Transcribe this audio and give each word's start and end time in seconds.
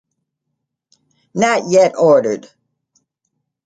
Not 1.35 1.69
yet 1.69 1.93
ordered. 1.95 2.49